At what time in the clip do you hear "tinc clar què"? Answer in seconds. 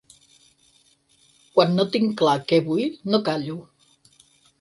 1.95-2.59